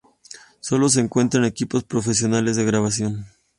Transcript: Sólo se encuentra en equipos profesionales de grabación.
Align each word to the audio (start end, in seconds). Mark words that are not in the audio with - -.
Sólo 0.61 0.89
se 0.89 0.99
encuentra 0.99 1.39
en 1.39 1.45
equipos 1.45 1.83
profesionales 1.83 2.55
de 2.55 2.65
grabación. 2.65 3.27